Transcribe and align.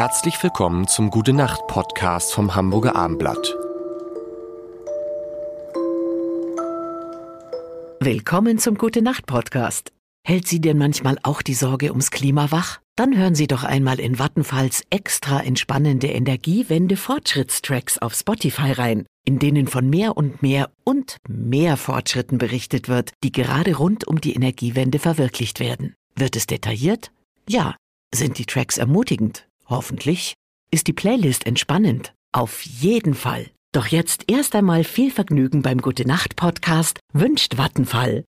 Herzlich 0.00 0.42
willkommen 0.42 0.88
zum 0.88 1.10
Gute 1.10 1.34
Nacht 1.34 1.66
Podcast 1.66 2.32
vom 2.32 2.54
Hamburger 2.54 2.96
Armblatt. 2.96 3.54
Willkommen 8.00 8.58
zum 8.58 8.78
Gute 8.78 9.02
Nacht 9.02 9.26
Podcast. 9.26 9.92
Hält 10.26 10.48
Sie 10.48 10.58
denn 10.58 10.78
manchmal 10.78 11.18
auch 11.22 11.42
die 11.42 11.52
Sorge 11.52 11.90
ums 11.90 12.10
Klima 12.10 12.50
wach? 12.50 12.80
Dann 12.96 13.14
hören 13.14 13.34
Sie 13.34 13.46
doch 13.46 13.62
einmal 13.62 14.00
in 14.00 14.18
Vattenfalls 14.18 14.84
extra 14.88 15.42
entspannende 15.42 16.06
Energiewende 16.06 16.96
Fortschrittstracks 16.96 17.98
auf 17.98 18.14
Spotify 18.14 18.72
rein, 18.72 19.04
in 19.26 19.38
denen 19.38 19.66
von 19.66 19.90
mehr 19.90 20.16
und 20.16 20.40
mehr 20.40 20.70
und 20.82 21.18
mehr 21.28 21.76
Fortschritten 21.76 22.38
berichtet 22.38 22.88
wird, 22.88 23.12
die 23.22 23.32
gerade 23.32 23.76
rund 23.76 24.08
um 24.08 24.18
die 24.18 24.32
Energiewende 24.32 24.98
verwirklicht 24.98 25.60
werden. 25.60 25.92
Wird 26.16 26.36
es 26.36 26.46
detailliert? 26.46 27.12
Ja. 27.46 27.76
Sind 28.14 28.38
die 28.38 28.46
Tracks 28.46 28.78
ermutigend? 28.78 29.46
Hoffentlich. 29.70 30.34
Ist 30.72 30.88
die 30.88 30.92
Playlist 30.92 31.46
entspannend? 31.46 32.12
Auf 32.32 32.62
jeden 32.62 33.14
Fall. 33.14 33.46
Doch 33.70 33.86
jetzt 33.86 34.24
erst 34.28 34.56
einmal 34.56 34.82
viel 34.82 35.12
Vergnügen 35.12 35.62
beim 35.62 35.78
Gute 35.78 36.08
Nacht 36.08 36.34
Podcast 36.34 36.98
wünscht 37.12 37.56
Vattenfall. 37.56 38.24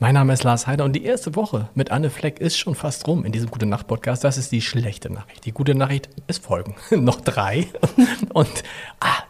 Mein 0.00 0.12
Name 0.12 0.34
ist 0.34 0.44
Lars 0.44 0.66
Heider 0.66 0.84
und 0.84 0.92
die 0.92 1.04
erste 1.04 1.34
Woche 1.34 1.70
mit 1.74 1.90
Anne 1.90 2.10
Fleck 2.10 2.40
ist 2.40 2.58
schon 2.58 2.74
fast 2.74 3.08
rum 3.08 3.24
in 3.24 3.32
diesem 3.32 3.50
Gute 3.50 3.64
Nacht 3.64 3.86
Podcast. 3.86 4.22
Das 4.22 4.36
ist 4.36 4.52
die 4.52 4.60
schlechte 4.60 5.10
Nachricht. 5.10 5.46
Die 5.46 5.52
gute 5.52 5.74
Nachricht 5.74 6.10
ist 6.26 6.44
folgen. 6.44 6.76
Noch 6.90 7.22
drei. 7.22 7.68
Und 8.34 8.62
ah, 9.00 9.22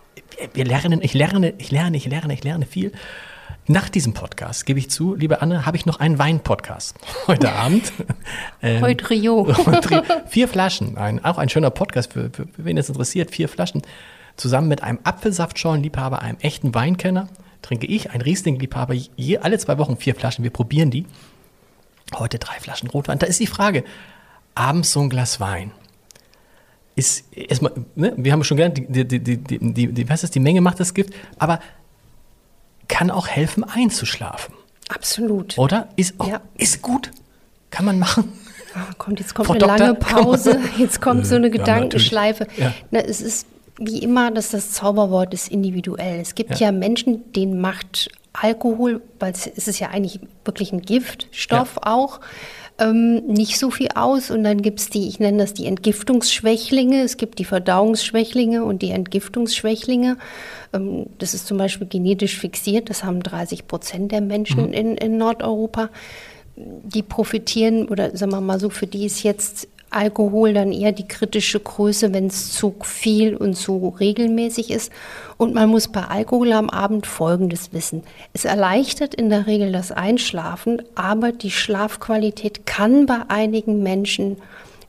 wir 0.54 0.64
lernen, 0.64 1.00
ich 1.00 1.14
lerne, 1.14 1.54
ich 1.58 1.70
lerne, 1.70 1.96
ich 1.96 2.06
lerne, 2.06 2.34
ich 2.34 2.42
lerne 2.42 2.66
viel. 2.66 2.90
Nach 3.68 3.88
diesem 3.88 4.12
Podcast, 4.12 4.66
gebe 4.66 4.80
ich 4.80 4.90
zu, 4.90 5.14
liebe 5.14 5.40
Anne, 5.40 5.64
habe 5.64 5.76
ich 5.76 5.86
noch 5.86 6.00
einen 6.00 6.18
Wein-Podcast 6.18 6.96
heute 7.28 7.52
Abend. 7.52 7.92
Ähm, 8.60 8.80
heute 8.82 9.08
Rio. 9.08 9.54
vier 10.26 10.48
Flaschen, 10.48 10.98
ein, 10.98 11.24
auch 11.24 11.38
ein 11.38 11.48
schöner 11.48 11.70
Podcast, 11.70 12.12
für, 12.12 12.30
für, 12.30 12.48
für 12.48 12.64
wen 12.64 12.76
es 12.76 12.88
interessiert, 12.88 13.30
vier 13.30 13.48
Flaschen. 13.48 13.82
Zusammen 14.36 14.66
mit 14.66 14.82
einem 14.82 14.98
Apfelsaftschalenliebhaber, 15.04 16.22
einem 16.22 16.38
echten 16.40 16.74
Weinkenner, 16.74 17.28
trinke 17.60 17.86
ich, 17.86 18.10
ein 18.10 18.20
Riesling-Liebhaber, 18.20 18.94
je, 18.94 19.38
alle 19.38 19.58
zwei 19.58 19.78
Wochen 19.78 19.96
vier 19.96 20.16
Flaschen. 20.16 20.42
Wir 20.42 20.50
probieren 20.50 20.90
die. 20.90 21.06
Heute 22.16 22.40
drei 22.40 22.58
Flaschen 22.58 22.90
Rotwein. 22.90 23.20
Da 23.20 23.26
ist 23.26 23.38
die 23.38 23.46
Frage, 23.46 23.84
abends 24.56 24.90
so 24.90 25.00
ein 25.00 25.08
Glas 25.08 25.38
Wein. 25.38 25.70
Ist 26.96 27.32
erstmal, 27.32 27.72
ne, 27.94 28.12
wir 28.16 28.32
haben 28.32 28.42
schon 28.42 28.56
gelernt, 28.56 28.76
die, 28.76 29.06
die, 29.06 29.20
die, 29.20 29.36
die, 29.38 29.92
die, 29.92 30.08
was 30.08 30.24
ist, 30.24 30.34
die 30.34 30.40
Menge 30.40 30.60
macht 30.60 30.80
das 30.80 30.94
Gift, 30.94 31.14
aber 31.38 31.60
kann 33.02 33.10
auch 33.10 33.26
helfen, 33.26 33.64
einzuschlafen. 33.64 34.54
Absolut. 34.88 35.58
Oder? 35.58 35.88
Ist, 35.96 36.14
oh, 36.18 36.26
ja. 36.28 36.40
ist 36.56 36.82
gut. 36.82 37.10
Kann 37.70 37.84
man 37.84 37.98
machen. 37.98 38.32
Oh, 38.76 38.94
kommt, 38.96 39.18
jetzt 39.18 39.34
kommt 39.34 39.48
Frau 39.48 39.54
eine 39.54 39.60
Doktor, 39.60 39.78
lange 39.78 39.94
Pause, 39.94 40.60
jetzt 40.78 41.00
kommt 41.00 41.26
so 41.26 41.34
eine 41.34 41.50
Gedankenschleife. 41.50 42.46
Ja, 42.56 42.72
Na, 42.92 43.00
es 43.00 43.20
ist 43.20 43.46
wie 43.76 43.98
immer, 43.98 44.30
dass 44.30 44.50
das 44.50 44.70
Zauberwort 44.70 45.34
ist 45.34 45.48
individuell. 45.48 46.20
Es 46.20 46.36
gibt 46.36 46.60
ja, 46.60 46.66
ja 46.66 46.72
Menschen, 46.72 47.32
denen 47.32 47.60
macht 47.60 48.08
Alkohol, 48.34 49.02
weil 49.18 49.32
es 49.32 49.46
ist 49.46 49.80
ja 49.80 49.88
eigentlich 49.88 50.20
wirklich 50.44 50.72
ein 50.72 50.82
Giftstoff 50.82 51.78
auch, 51.82 52.20
ähm, 52.78 53.26
nicht 53.26 53.58
so 53.58 53.70
viel 53.70 53.88
aus. 53.94 54.30
Und 54.30 54.44
dann 54.44 54.62
gibt 54.62 54.80
es 54.80 54.90
die, 54.90 55.08
ich 55.08 55.20
nenne 55.20 55.38
das 55.38 55.54
die 55.54 55.66
Entgiftungsschwächlinge. 55.66 57.02
Es 57.02 57.16
gibt 57.16 57.38
die 57.38 57.44
Verdauungsschwächlinge 57.44 58.64
und 58.64 58.82
die 58.82 58.90
Entgiftungsschwächlinge. 58.90 60.16
Ähm, 60.72 61.06
das 61.18 61.34
ist 61.34 61.46
zum 61.46 61.58
Beispiel 61.58 61.86
genetisch 61.86 62.38
fixiert. 62.38 62.90
Das 62.90 63.04
haben 63.04 63.22
30 63.22 63.66
Prozent 63.66 64.12
der 64.12 64.20
Menschen 64.20 64.68
mhm. 64.68 64.72
in, 64.72 64.96
in 64.96 65.18
Nordeuropa. 65.18 65.90
Die 66.54 67.02
profitieren, 67.02 67.88
oder 67.88 68.14
sagen 68.16 68.32
wir 68.32 68.40
mal 68.40 68.60
so, 68.60 68.68
für 68.68 68.86
die 68.86 69.06
ist 69.06 69.22
jetzt 69.22 69.68
Alkohol 69.94 70.52
dann 70.54 70.72
eher 70.72 70.92
die 70.92 71.06
kritische 71.06 71.60
Größe, 71.60 72.12
wenn 72.12 72.26
es 72.26 72.52
zu 72.52 72.74
viel 72.82 73.36
und 73.36 73.54
zu 73.54 73.94
regelmäßig 73.98 74.70
ist. 74.70 74.92
Und 75.36 75.54
man 75.54 75.68
muss 75.68 75.88
bei 75.88 76.02
Alkohol 76.02 76.52
am 76.52 76.70
Abend 76.70 77.06
Folgendes 77.06 77.72
wissen. 77.72 78.02
Es 78.32 78.44
erleichtert 78.44 79.14
in 79.14 79.30
der 79.30 79.46
Regel 79.46 79.72
das 79.72 79.92
Einschlafen, 79.92 80.82
aber 80.94 81.32
die 81.32 81.50
Schlafqualität 81.50 82.66
kann 82.66 83.06
bei 83.06 83.20
einigen 83.28 83.82
Menschen 83.82 84.36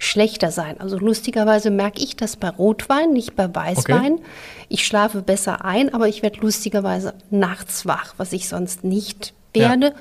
schlechter 0.03 0.51
sein. 0.51 0.79
Also 0.79 0.97
lustigerweise 0.97 1.71
merke 1.71 2.01
ich 2.01 2.15
das 2.15 2.35
bei 2.35 2.49
Rotwein, 2.49 3.13
nicht 3.13 3.35
bei 3.35 3.53
Weißwein. 3.53 4.13
Okay. 4.13 4.23
Ich 4.69 4.85
schlafe 4.85 5.21
besser 5.21 5.63
ein, 5.65 5.93
aber 5.93 6.07
ich 6.07 6.21
werde 6.21 6.39
lustigerweise 6.41 7.13
nachts 7.29 7.85
wach, 7.85 8.13
was 8.17 8.33
ich 8.33 8.47
sonst 8.49 8.83
nicht 8.83 9.33
werde. 9.53 9.87
Ja. 9.87 9.93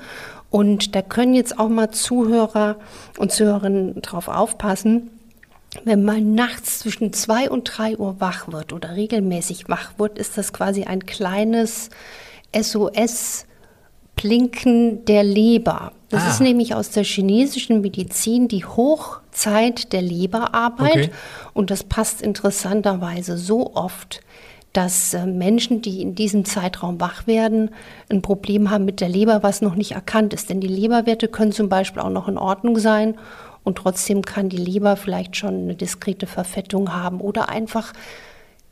Und 0.53 0.93
da 0.93 1.01
können 1.01 1.33
jetzt 1.33 1.57
auch 1.57 1.67
mal 1.67 1.89
Zuhörer 1.89 2.75
und 3.17 3.31
Zuhörerinnen 3.31 4.03
drauf 4.03 4.27
aufpassen. 4.27 5.09
Wenn 5.83 6.03
man 6.03 6.35
nachts 6.35 6.77
zwischen 6.77 7.11
zwei 7.11 7.49
und 7.49 7.63
drei 7.63 7.97
Uhr 7.97 8.17
wach 8.19 8.51
wird 8.51 8.71
oder 8.71 8.95
regelmäßig 8.95 9.67
wach 9.67 9.93
wird, 9.97 10.19
ist 10.19 10.37
das 10.37 10.53
quasi 10.53 10.83
ein 10.83 11.07
kleines 11.07 11.89
SOS 12.55 13.47
Blinken 14.15 15.05
der 15.05 15.23
Leber. 15.23 15.91
Das 16.09 16.21
ah. 16.21 16.29
ist 16.29 16.39
nämlich 16.39 16.75
aus 16.75 16.91
der 16.91 17.03
chinesischen 17.03 17.81
Medizin 17.81 18.47
die 18.47 18.63
Hochzeit 18.63 19.91
der 19.91 20.03
Leberarbeit. 20.03 20.91
Okay. 20.91 21.09
Und 21.55 21.71
das 21.71 21.83
passt 21.83 22.21
interessanterweise 22.21 23.39
so 23.39 23.73
oft 23.73 24.21
dass 24.73 25.13
äh, 25.13 25.25
Menschen, 25.25 25.81
die 25.81 26.01
in 26.01 26.15
diesem 26.15 26.45
Zeitraum 26.45 26.99
wach 26.99 27.27
werden, 27.27 27.69
ein 28.09 28.21
Problem 28.21 28.69
haben 28.71 28.85
mit 28.85 29.01
der 29.01 29.09
Leber, 29.09 29.43
was 29.43 29.61
noch 29.61 29.75
nicht 29.75 29.91
erkannt 29.91 30.33
ist. 30.33 30.49
Denn 30.49 30.59
die 30.59 30.67
Leberwerte 30.67 31.27
können 31.27 31.51
zum 31.51 31.69
Beispiel 31.69 32.01
auch 32.01 32.09
noch 32.09 32.27
in 32.27 32.37
Ordnung 32.37 32.77
sein 32.79 33.15
und 33.63 33.77
trotzdem 33.77 34.23
kann 34.23 34.49
die 34.49 34.57
Leber 34.57 34.97
vielleicht 34.97 35.37
schon 35.37 35.63
eine 35.63 35.75
diskrete 35.75 36.27
Verfettung 36.27 36.93
haben 36.93 37.21
oder 37.21 37.49
einfach 37.49 37.93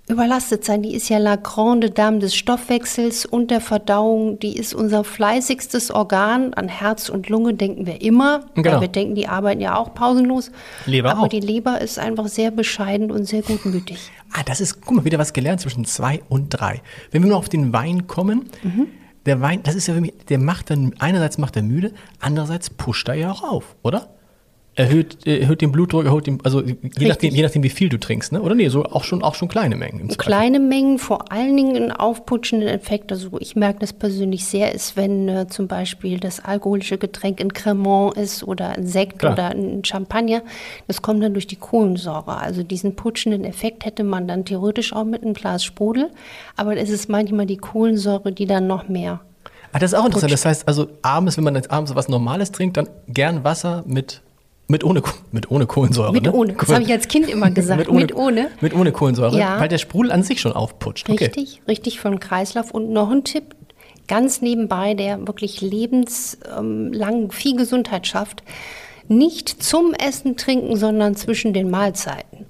überlastet 0.08 0.66
sein. 0.66 0.82
Die 0.82 0.94
ist 0.94 1.10
ja 1.10 1.18
la 1.18 1.36
grande 1.36 1.90
dame 1.90 2.20
des 2.20 2.36
Stoffwechsels 2.36 3.26
und 3.26 3.52
der 3.52 3.62
Verdauung. 3.62 4.40
Die 4.40 4.58
ist 4.58 4.74
unser 4.74 5.04
fleißigstes 5.04 5.92
Organ. 5.92 6.54
An 6.54 6.68
Herz 6.68 7.10
und 7.10 7.30
Lunge 7.30 7.54
denken 7.54 7.86
wir 7.86 8.02
immer. 8.02 8.46
Genau. 8.56 8.74
Weil 8.74 8.82
wir 8.82 8.88
denken, 8.88 9.16
die 9.16 9.28
arbeiten 9.28 9.62
ja 9.62 9.76
auch 9.76 9.94
pausenlos. 9.94 10.52
Leber 10.86 11.12
Aber 11.12 11.22
auch. 11.24 11.28
die 11.28 11.40
Leber 11.40 11.82
ist 11.82 12.00
einfach 12.00 12.28
sehr 12.28 12.52
bescheiden 12.52 13.12
und 13.12 13.26
sehr 13.26 13.42
gutmütig. 13.42 14.12
Ah, 14.34 14.44
das 14.46 14.62
ist, 14.62 14.82
guck 14.82 14.98
mal, 14.98 15.06
wieder 15.06 15.20
was 15.20 15.34
gelernt 15.34 15.62
zwischen 15.62 15.86
zwei 15.86 16.22
und 16.30 16.50
drei. 16.50 16.82
Wenn 17.12 17.24
wir 17.24 17.30
nur 17.30 17.38
auf 17.38 17.50
den 17.50 17.74
Wein 17.74 18.08
kommen, 18.08 18.50
mhm. 18.64 18.88
der 19.26 19.42
Wein, 19.42 19.62
das 19.64 19.76
ist 19.76 19.88
ja 19.88 19.94
für 19.94 20.02
mich, 20.02 20.14
der 20.30 20.40
macht 20.40 20.70
dann, 20.70 20.94
einerseits 21.00 21.38
macht 21.38 21.56
er 21.56 21.64
müde, 21.64 21.94
andererseits 22.20 22.70
pusht 22.70 23.10
er 23.10 23.16
ja 23.16 23.32
auch 23.32 23.44
auf, 23.44 23.76
oder? 23.82 24.10
Erhöht, 24.76 25.28
erhöht 25.28 25.62
den 25.62 25.72
Blutdruck, 25.72 26.06
erhöht 26.06 26.28
den, 26.28 26.40
also 26.44 26.62
je 26.62 27.08
nachdem, 27.08 27.36
je 27.36 27.44
nachdem, 27.44 27.62
wie 27.64 27.70
viel 27.70 27.90
du 27.90 28.00
trinkst, 28.00 28.32
ne? 28.32 28.42
oder 28.42 28.56
nee, 28.56 28.70
so 28.70 28.86
auch 28.86 29.04
schon, 29.04 29.22
auch 29.22 29.36
schon 29.36 29.50
kleine 29.50 29.76
Mengen. 29.76 30.08
kleine 30.18 30.60
Mengen, 30.60 30.98
vor 30.98 31.32
allen 31.32 31.58
Dingen 31.58 31.76
einen 31.76 31.92
aufputschenden 31.92 32.70
Effekt. 32.70 33.12
Also 33.12 33.38
ich 33.40 33.56
merke 33.56 33.80
das 33.80 33.92
persönlich 33.92 34.46
sehr, 34.46 34.74
ist, 34.74 34.96
wenn 34.96 35.28
äh, 35.28 35.48
zum 35.48 35.68
Beispiel 35.68 36.20
das 36.20 36.40
alkoholische 36.40 36.98
Getränk 36.98 37.42
ein 37.42 37.52
Cremant 37.54 38.16
ist 38.16 38.44
oder 38.44 38.70
ein 38.70 38.88
Sekt 38.88 39.20
Klar. 39.20 39.34
oder 39.34 39.50
ein 39.50 39.84
Champagner. 39.84 40.42
Das 40.88 41.02
kommt 41.02 41.22
dann 41.22 41.34
durch 41.34 41.48
die 41.48 41.58
Kohlensäure. 41.58 42.38
Also 42.38 42.64
diesen 42.64 42.96
putschenden 42.96 43.44
Effekt 43.44 43.84
hätte 43.86 44.04
man 44.06 44.28
dann 44.28 44.46
theoretisch 44.46 44.94
auch 44.94 45.04
mit 45.04 45.24
einem 45.24 45.34
Glas 45.34 45.66
Sprudel, 45.66 46.12
aber 46.56 46.78
es 46.78 46.90
ist 46.90 47.10
manchmal 47.10 47.46
die 47.46 47.58
Kohlensäure, 47.58 48.32
die 48.32 48.46
dann 48.46 48.68
noch 48.68 48.88
mehr 48.88 49.22
Ah, 49.74 49.80
das 49.80 49.94
ist 49.94 50.00
auch 50.00 50.06
interessant. 50.06 50.34
Das 50.34 50.46
heißt 50.46 50.68
also 50.68 50.90
abends, 51.02 51.38
wenn 51.38 51.46
man 51.46 51.56
jetzt 51.56 51.72
abends 51.72 51.96
was 51.96 52.10
Normales 52.10 52.52
trinkt, 52.52 52.78
dann 52.78 52.90
gern 53.08 53.44
Wasser 53.44 53.84
mit 53.88 54.22
mit 54.72 54.84
ohne, 54.84 55.04
mit 55.32 55.52
ohne 55.52 55.68
Kohlensäure. 55.68 56.12
Mit 56.12 56.24
ne? 56.24 56.32
ohne. 56.32 56.54
Das 56.54 56.70
habe 56.70 56.84
ich 56.84 56.92
als 56.92 57.08
Kind 57.08 57.30
immer 57.30 57.52
gesagt. 57.52 57.80
mit, 57.80 57.90
ohne, 57.90 58.00
mit 58.02 58.16
ohne. 58.16 58.48
Mit 58.62 58.74
ohne 58.74 58.92
Kohlensäure, 58.92 59.38
ja. 59.38 59.60
weil 59.60 59.68
der 59.68 59.78
Sprudel 59.78 60.12
an 60.12 60.24
sich 60.24 60.42
schon 60.42 60.54
aufputscht. 60.54 61.10
Okay. 61.10 61.26
Richtig, 61.26 61.62
richtig 61.68 62.00
den 62.00 62.20
Kreislauf. 62.20 62.72
Und 62.72 62.90
noch 62.90 63.12
ein 63.12 63.24
Tipp, 63.24 63.56
ganz 64.08 64.42
nebenbei, 64.42 64.94
der 64.94 65.28
wirklich 65.28 65.62
lebenslang 65.62 67.32
viel 67.32 67.56
Gesundheit 67.56 68.08
schafft. 68.08 68.44
Nicht 69.08 69.62
zum 69.62 69.94
Essen 69.94 70.38
trinken, 70.38 70.78
sondern 70.78 71.16
zwischen 71.16 71.54
den 71.54 71.70
Mahlzeiten. 71.70 72.41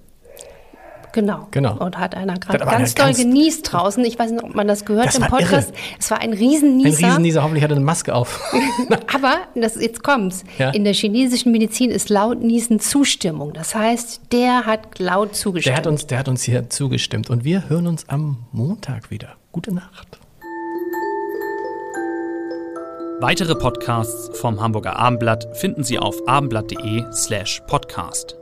Genau. 1.14 1.48
genau. 1.52 1.78
Und 1.78 1.98
hat 1.98 2.16
einer 2.16 2.36
gerade 2.36 2.66
ganz 2.66 2.96
doll 2.96 3.14
genießt 3.14 3.72
draußen. 3.72 4.04
Ich 4.06 4.18
weiß 4.18 4.32
nicht, 4.32 4.44
ob 4.44 4.56
man 4.56 4.68
das 4.68 4.86
gehört 4.86 5.08
das 5.08 5.18
im 5.18 5.26
Podcast. 5.26 5.74
Es 6.00 6.10
war 6.12 6.20
ein 6.20 6.34
Riesennieser. 6.34 7.00
Ein 7.00 7.06
Riesennieser, 7.06 7.44
hoffentlich 7.44 7.64
hat 7.64 7.72
er 7.72 7.78
eine 7.78 7.86
Maske 7.86 8.14
auf. 8.16 8.40
Aber, 9.14 9.36
das, 9.56 9.76
jetzt 9.76 10.04
kommt's. 10.04 10.44
Ja. 10.58 10.72
In 10.72 10.84
der 10.84 10.94
chinesischen 10.94 11.52
Medizin 11.52 11.92
ist 11.92 12.10
laut 12.10 12.42
Niesen 12.42 12.80
Zustimmung. 12.80 13.54
Das 13.54 13.76
heißt, 13.76 14.22
der 14.32 14.66
hat 14.66 15.00
laut 15.00 15.36
zugestimmt. 15.36 15.76
Der 15.76 15.78
hat 15.78 15.88
uns, 15.88 16.08
der 16.08 16.20
hat 16.20 16.28
uns 16.28 16.44
hier 16.44 16.70
zugestimmt. 16.70 17.30
Und 17.30 17.44
wir 17.44 17.70
hören 17.70 17.88
uns 17.88 18.08
am 18.08 18.46
Montag 18.52 19.12
wieder. 19.12 19.36
Gute 19.52 19.74
Nacht. 19.74 20.20
Weitere 23.22 23.54
Podcasts 23.54 24.36
vom 24.40 24.60
Hamburger 24.60 24.98
Abendblatt 24.98 25.56
finden 25.56 25.84
Sie 25.84 26.00
auf 26.00 26.28
abendblatt.de 26.28 27.06
slash 27.14 27.62
podcast. 27.68 28.41